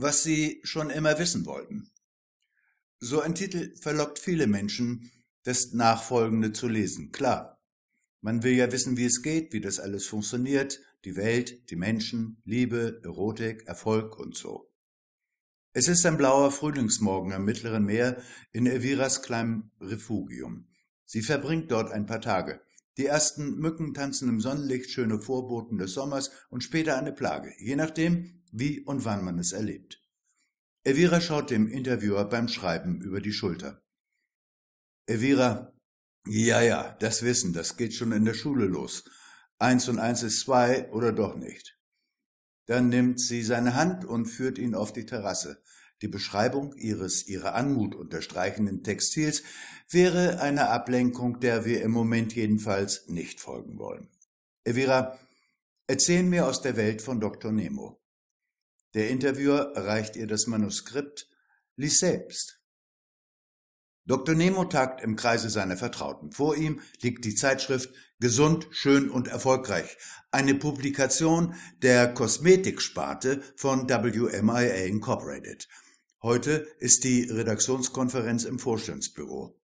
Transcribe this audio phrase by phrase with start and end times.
[0.00, 1.90] was Sie schon immer wissen wollten.
[2.98, 5.10] So ein Titel verlockt viele Menschen,
[5.42, 7.12] das Nachfolgende zu lesen.
[7.12, 7.62] Klar,
[8.20, 12.42] man will ja wissen, wie es geht, wie das alles funktioniert, die Welt, die Menschen,
[12.44, 14.70] Liebe, Erotik, Erfolg und so.
[15.72, 18.22] Es ist ein blauer Frühlingsmorgen am Mittleren Meer
[18.52, 20.68] in Elviras kleinem Refugium.
[21.06, 22.60] Sie verbringt dort ein paar Tage.
[22.96, 27.76] Die ersten Mücken tanzen im Sonnenlicht, schöne Vorboten des Sommers und später eine Plage, je
[27.76, 30.02] nachdem, wie und wann man es erlebt.
[30.82, 33.82] Elvira schaut dem Interviewer beim Schreiben über die Schulter.
[35.06, 35.72] Elvira,
[36.26, 39.04] ja, ja, das Wissen, das geht schon in der Schule los.
[39.58, 41.78] Eins und eins ist zwei oder doch nicht.
[42.66, 45.62] Dann nimmt sie seine Hand und führt ihn auf die Terrasse.
[46.02, 49.42] Die Beschreibung ihres ihre Anmut unterstreichenden Textils
[49.90, 54.08] wäre eine Ablenkung, der wir im Moment jedenfalls nicht folgen wollen.
[54.64, 55.18] Elvira,
[55.86, 57.52] erzählen mir aus der Welt von Dr.
[57.52, 58.00] Nemo.
[58.94, 61.28] Der Interviewer reicht ihr das Manuskript,
[61.76, 62.60] lies selbst.
[64.06, 64.34] Dr.
[64.34, 66.32] Nemo tagt im Kreise seiner Vertrauten.
[66.32, 69.96] Vor ihm liegt die Zeitschrift Gesund, schön und erfolgreich,
[70.30, 75.68] eine Publikation der Kosmetiksparte von WMIA Incorporated.
[76.22, 79.58] Heute ist die Redaktionskonferenz im Vorstandsbüro.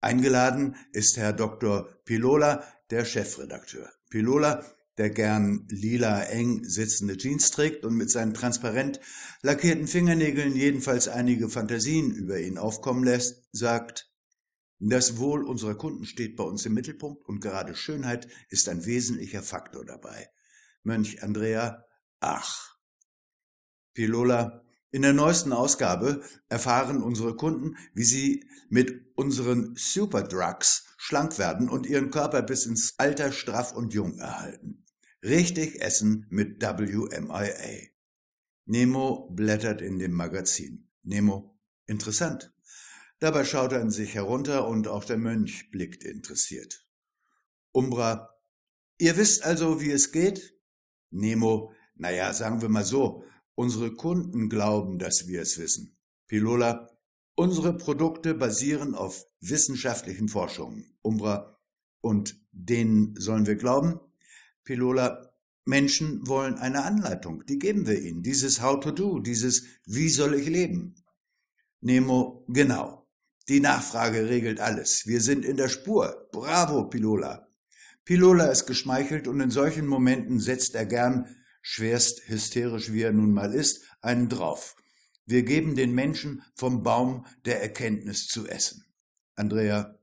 [0.00, 1.88] Eingeladen ist Herr Dr.
[2.04, 3.90] Pilola, der Chefredakteur.
[4.08, 4.64] Pilola
[5.00, 9.00] der gern lila eng sitzende Jeans trägt und mit seinen transparent
[9.40, 14.12] lackierten Fingernägeln jedenfalls einige Fantasien über ihn aufkommen lässt, sagt,
[14.78, 19.42] das Wohl unserer Kunden steht bei uns im Mittelpunkt und gerade Schönheit ist ein wesentlicher
[19.42, 20.28] Faktor dabei.
[20.82, 21.82] Mönch Andrea,
[22.20, 22.76] ach.
[23.94, 31.68] Pilola, in der neuesten Ausgabe erfahren unsere Kunden, wie sie mit unseren Superdrugs schlank werden
[31.68, 34.84] und ihren Körper bis ins Alter straff und jung erhalten.
[35.22, 37.88] Richtig essen mit WMIA.
[38.66, 40.88] Nemo blättert in dem Magazin.
[41.02, 42.52] Nemo, interessant.
[43.18, 46.86] Dabei schaut er an sich herunter und auch der Mönch blickt interessiert.
[47.72, 48.30] Umbra,
[48.98, 50.58] ihr wisst also, wie es geht?
[51.10, 53.24] Nemo, naja, sagen wir mal so,
[53.60, 55.94] unsere Kunden glauben, dass wir es wissen.
[56.28, 56.88] Pilola,
[57.34, 60.96] unsere Produkte basieren auf wissenschaftlichen Forschungen.
[61.02, 61.60] Umbra,
[62.00, 64.00] und denen sollen wir glauben?
[64.64, 65.34] Pilola,
[65.66, 68.22] Menschen wollen eine Anleitung, die geben wir ihnen.
[68.22, 70.94] Dieses How to do, dieses Wie soll ich leben?
[71.82, 73.10] Nemo, genau.
[73.50, 75.06] Die Nachfrage regelt alles.
[75.06, 76.30] Wir sind in der Spur.
[76.32, 77.46] Bravo, Pilola.
[78.06, 83.32] Pilola ist geschmeichelt und in solchen Momenten setzt er gern, schwerst hysterisch wie er nun
[83.32, 84.76] mal ist, einen drauf.
[85.26, 88.84] Wir geben den Menschen vom Baum der Erkenntnis zu essen.
[89.36, 89.98] Andrea,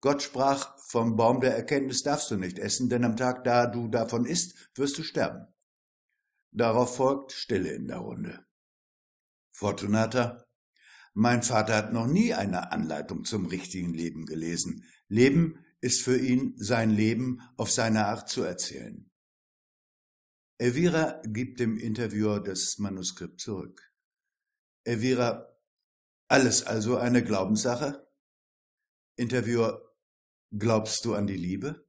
[0.00, 3.88] Gott sprach, vom Baum der Erkenntnis darfst du nicht essen, denn am Tag, da du
[3.88, 5.46] davon isst, wirst du sterben.
[6.52, 8.44] Darauf folgt Stille in der Runde.
[9.50, 10.44] Fortunata,
[11.14, 14.84] mein Vater hat noch nie eine Anleitung zum richtigen Leben gelesen.
[15.08, 19.10] Leben ist für ihn sein Leben auf seine Art zu erzählen.
[20.58, 23.92] Elvira gibt dem Interviewer das Manuskript zurück.
[24.84, 25.48] Elvira,
[26.28, 28.06] alles also eine Glaubenssache?
[29.16, 29.84] Interviewer,
[30.56, 31.84] Glaubst du an die Liebe?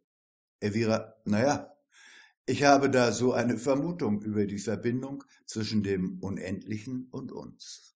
[0.60, 1.78] Elvira, naja,
[2.48, 7.96] ich habe da so eine Vermutung über die Verbindung zwischen dem Unendlichen und uns.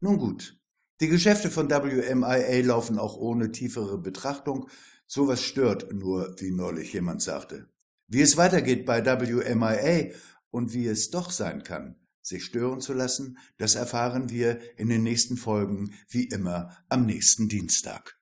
[0.00, 0.60] Nun gut,
[1.00, 4.68] die Geschäfte von WMIA laufen auch ohne tiefere Betrachtung.
[5.06, 7.71] Sowas stört nur, wie neulich jemand sagte.
[8.12, 10.12] Wie es weitergeht bei WMIA
[10.50, 15.02] und wie es doch sein kann, sich stören zu lassen, das erfahren wir in den
[15.02, 18.20] nächsten Folgen, wie immer am nächsten Dienstag.